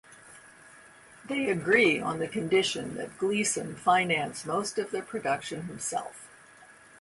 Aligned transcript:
They 1.25 1.51
agreed 1.51 2.01
on 2.01 2.17
the 2.17 2.27
condition 2.27 2.95
that 2.95 3.19
Gleason 3.19 3.75
finance 3.75 4.47
most 4.47 4.79
of 4.79 4.89
the 4.89 5.03
production 5.03 5.65
himself. 5.67 6.27